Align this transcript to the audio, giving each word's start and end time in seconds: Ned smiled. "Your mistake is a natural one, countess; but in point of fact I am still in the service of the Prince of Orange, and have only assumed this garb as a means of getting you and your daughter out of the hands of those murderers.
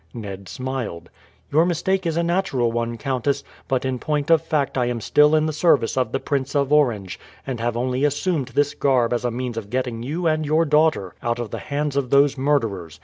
Ned 0.15 0.49
smiled. 0.49 1.11
"Your 1.51 1.63
mistake 1.63 2.07
is 2.07 2.17
a 2.17 2.23
natural 2.23 2.71
one, 2.71 2.97
countess; 2.97 3.43
but 3.67 3.85
in 3.85 3.99
point 3.99 4.31
of 4.31 4.41
fact 4.41 4.75
I 4.75 4.87
am 4.87 4.99
still 4.99 5.35
in 5.35 5.45
the 5.45 5.53
service 5.53 5.95
of 5.95 6.11
the 6.11 6.19
Prince 6.19 6.55
of 6.55 6.73
Orange, 6.73 7.19
and 7.45 7.59
have 7.59 7.77
only 7.77 8.03
assumed 8.03 8.47
this 8.47 8.73
garb 8.73 9.13
as 9.13 9.25
a 9.25 9.29
means 9.29 9.57
of 9.57 9.69
getting 9.69 10.01
you 10.01 10.25
and 10.25 10.43
your 10.43 10.65
daughter 10.65 11.13
out 11.21 11.37
of 11.37 11.51
the 11.51 11.59
hands 11.59 11.95
of 11.95 12.09
those 12.09 12.35
murderers. 12.35 12.99